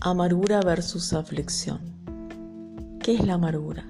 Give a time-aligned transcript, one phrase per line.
[0.00, 1.80] Amargura versus aflicción.
[3.00, 3.84] ¿Qué es la amargura?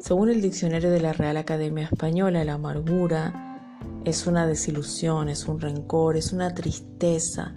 [0.00, 5.60] Según el diccionario de la Real Academia Española, la amargura es una desilusión, es un
[5.60, 7.54] rencor, es una tristeza,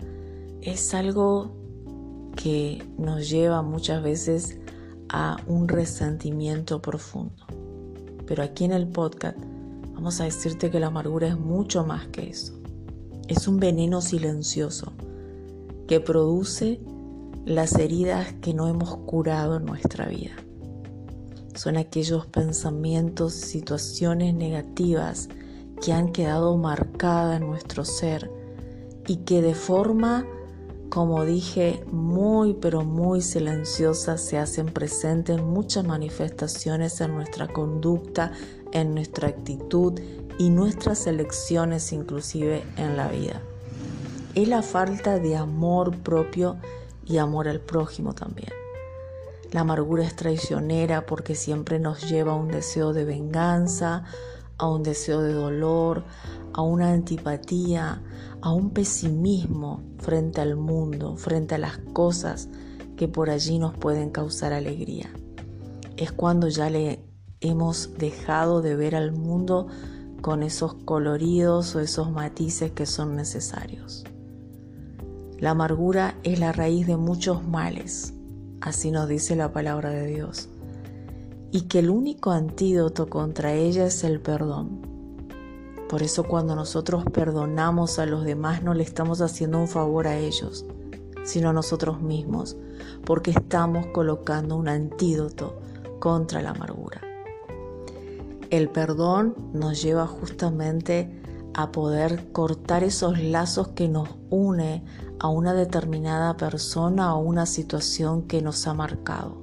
[0.62, 1.58] es algo
[2.38, 4.58] que nos lleva muchas veces
[5.10, 7.46] a un resentimiento profundo.
[8.26, 9.38] Pero aquí en el podcast
[9.94, 12.54] vamos a decirte que la amargura es mucho más que eso.
[13.28, 14.94] Es un veneno silencioso
[15.86, 16.80] que produce
[17.46, 20.32] las heridas que no hemos curado en nuestra vida.
[21.54, 25.30] Son aquellos pensamientos, situaciones negativas
[25.84, 28.32] que han quedado marcadas en nuestro ser
[29.08, 30.26] y que de forma,
[30.90, 38.32] como dije, muy pero muy silenciosa se hacen presentes en muchas manifestaciones en nuestra conducta,
[38.72, 39.94] en nuestra actitud
[40.40, 43.42] y nuestras elecciones inclusive en la vida.
[44.34, 46.58] Es la falta de amor propio
[47.06, 48.50] y amor al prójimo también.
[49.52, 54.04] La amargura es traicionera porque siempre nos lleva a un deseo de venganza,
[54.58, 56.04] a un deseo de dolor,
[56.54, 58.02] a una antipatía,
[58.42, 62.50] a un pesimismo frente al mundo, frente a las cosas
[62.96, 65.10] que por allí nos pueden causar alegría.
[65.98, 67.04] Es cuando ya le
[67.42, 69.68] hemos dejado de ver al mundo
[70.22, 74.04] con esos coloridos o esos matices que son necesarios.
[75.38, 78.14] La amargura es la raíz de muchos males,
[78.62, 80.48] así nos dice la palabra de Dios,
[81.52, 84.80] y que el único antídoto contra ella es el perdón.
[85.90, 90.18] Por eso cuando nosotros perdonamos a los demás no le estamos haciendo un favor a
[90.18, 90.66] ellos,
[91.24, 92.56] sino a nosotros mismos,
[93.04, 95.60] porque estamos colocando un antídoto
[96.00, 97.02] contra la amargura.
[98.52, 101.22] El perdón nos lleva justamente
[101.54, 104.84] a poder cortar esos lazos que nos une
[105.20, 109.42] a una determinada persona o una situación que nos ha marcado.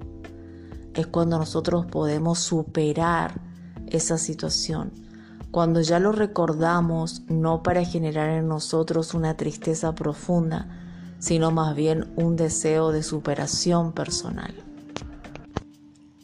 [0.94, 3.41] Es cuando nosotros podemos superar
[3.87, 4.93] esa situación,
[5.50, 10.69] cuando ya lo recordamos no para generar en nosotros una tristeza profunda,
[11.19, 14.55] sino más bien un deseo de superación personal.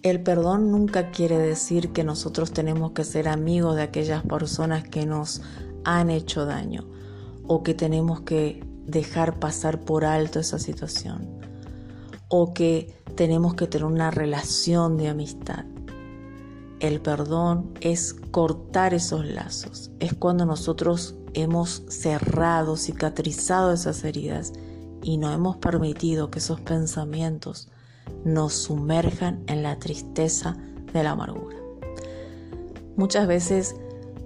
[0.03, 5.07] El perdón nunca quiere decir que nosotros tenemos que ser amigos de aquellas personas que
[5.07, 5.43] nos
[5.85, 6.87] han hecho daño
[7.47, 11.29] o que tenemos que dejar pasar por alto esa situación
[12.29, 15.65] o que tenemos que tener una relación de amistad.
[16.81, 24.53] El perdón es cortar esos lazos, es cuando nosotros hemos cerrado, cicatrizado esas heridas
[25.03, 27.69] y no hemos permitido que esos pensamientos
[28.25, 30.57] nos sumerjan en la tristeza
[30.93, 31.57] de la amargura.
[32.97, 33.77] Muchas veces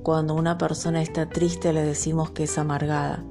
[0.02, 3.24] cuando una persona está triste le decimos que es amargada.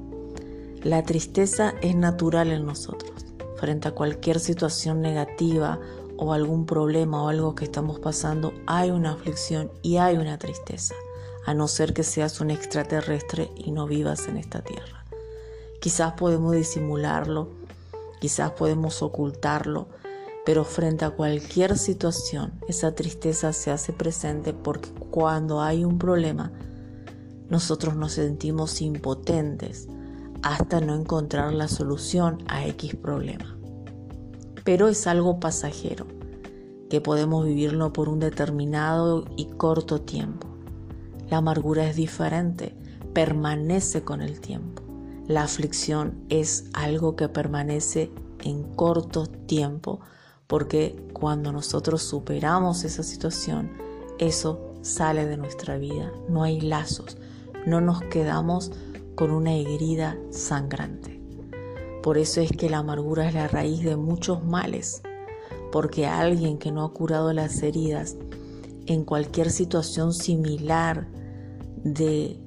[0.84, 3.12] La tristeza es natural en nosotros.
[3.54, 5.78] Frente a cualquier situación negativa
[6.16, 10.96] o algún problema o algo que estamos pasando, hay una aflicción y hay una tristeza,
[11.46, 15.04] a no ser que seas un extraterrestre y no vivas en esta tierra.
[15.80, 17.50] Quizás podemos disimularlo,
[18.20, 19.86] quizás podemos ocultarlo,
[20.44, 26.50] pero frente a cualquier situación, esa tristeza se hace presente porque cuando hay un problema,
[27.48, 29.86] nosotros nos sentimos impotentes
[30.42, 33.56] hasta no encontrar la solución a X problema.
[34.64, 36.06] Pero es algo pasajero,
[36.90, 40.48] que podemos vivirlo por un determinado y corto tiempo.
[41.30, 42.76] La amargura es diferente,
[43.14, 44.82] permanece con el tiempo.
[45.26, 48.10] La aflicción es algo que permanece
[48.40, 50.00] en corto tiempo
[50.46, 53.70] porque cuando nosotros superamos esa situación,
[54.18, 57.16] eso sale de nuestra vida, no hay lazos,
[57.64, 58.72] no nos quedamos
[59.22, 61.22] con una herida sangrante.
[62.02, 65.00] Por eso es que la amargura es la raíz de muchos males,
[65.70, 68.16] porque alguien que no ha curado las heridas
[68.86, 71.06] en cualquier situación similar
[71.84, 72.40] de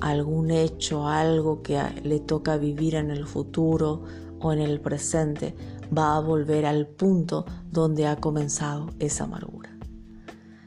[0.00, 4.02] algún hecho, algo que le toca vivir en el futuro
[4.40, 5.54] o en el presente,
[5.96, 9.70] va a volver al punto donde ha comenzado esa amargura.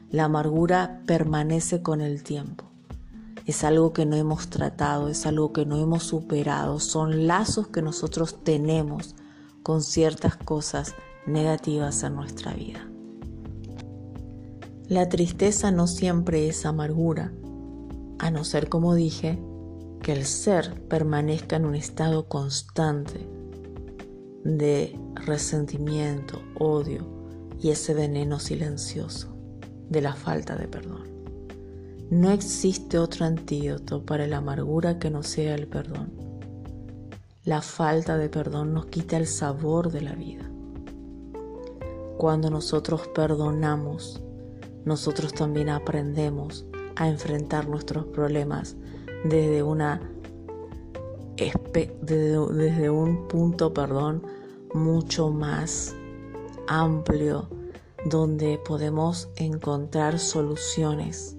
[0.08, 2.71] La amargura permanece con el tiempo.
[3.46, 7.82] Es algo que no hemos tratado, es algo que no hemos superado, son lazos que
[7.82, 9.16] nosotros tenemos
[9.62, 10.94] con ciertas cosas
[11.26, 12.88] negativas en nuestra vida.
[14.88, 17.32] La tristeza no siempre es amargura,
[18.18, 19.42] a no ser, como dije,
[20.02, 23.28] que el ser permanezca en un estado constante
[24.44, 27.06] de resentimiento, odio
[27.60, 29.36] y ese veneno silencioso
[29.88, 31.11] de la falta de perdón.
[32.12, 36.12] No existe otro antídoto para la amargura que no sea el perdón.
[37.44, 40.44] la falta de perdón nos quita el sabor de la vida.
[42.18, 44.20] Cuando nosotros perdonamos,
[44.84, 46.66] nosotros también aprendemos
[46.96, 48.76] a enfrentar nuestros problemas
[49.24, 50.02] desde una
[52.02, 54.22] desde, un punto, perdón,
[54.74, 55.96] mucho más
[56.68, 57.48] amplio
[58.04, 61.38] donde podemos encontrar soluciones.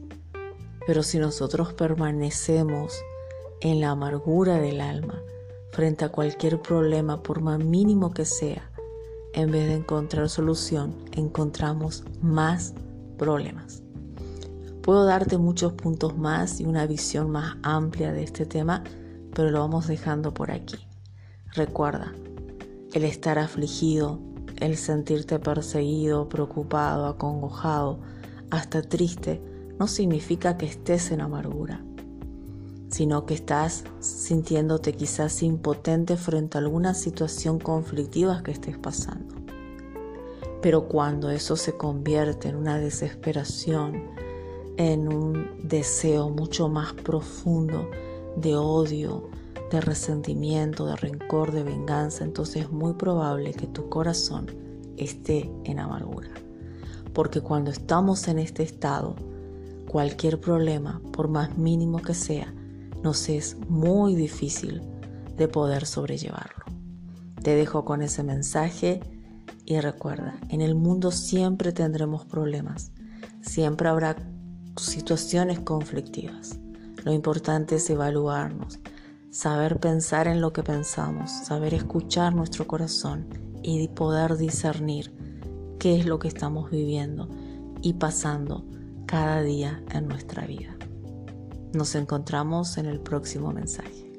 [0.85, 3.01] Pero si nosotros permanecemos
[3.61, 5.21] en la amargura del alma
[5.71, 8.69] frente a cualquier problema, por más mínimo que sea,
[9.33, 12.73] en vez de encontrar solución, encontramos más
[13.17, 13.81] problemas.
[14.83, 18.83] Puedo darte muchos puntos más y una visión más amplia de este tema,
[19.33, 20.77] pero lo vamos dejando por aquí.
[21.53, 22.13] Recuerda,
[22.93, 24.19] el estar afligido,
[24.57, 27.99] el sentirte perseguido, preocupado, acongojado,
[28.51, 29.41] hasta triste,
[29.79, 31.83] no significa que estés en amargura,
[32.89, 39.35] sino que estás sintiéndote quizás impotente frente a alguna situación conflictiva que estés pasando.
[40.61, 44.03] Pero cuando eso se convierte en una desesperación,
[44.77, 47.89] en un deseo mucho más profundo
[48.37, 49.29] de odio,
[49.71, 54.47] de resentimiento, de rencor, de venganza, entonces es muy probable que tu corazón
[54.97, 56.29] esté en amargura.
[57.13, 59.15] Porque cuando estamos en este estado,
[59.93, 62.51] cualquier problema, por más mínimo que sea,
[63.03, 64.81] nos es muy difícil
[65.37, 66.65] de poder sobrellevarlo.
[67.43, 69.01] Te dejo con ese mensaje
[69.65, 72.91] y recuerda, en el mundo siempre tendremos problemas,
[73.41, 74.15] siempre habrá
[74.77, 76.57] situaciones conflictivas.
[77.03, 78.79] Lo importante es evaluarnos,
[79.29, 83.27] saber pensar en lo que pensamos, saber escuchar nuestro corazón
[83.61, 85.13] y poder discernir
[85.77, 87.29] qué es lo que estamos viviendo
[87.83, 88.65] y pasando
[89.13, 90.75] cada día en nuestra vida.
[91.71, 94.11] Nos encontramos en el próximo mensaje.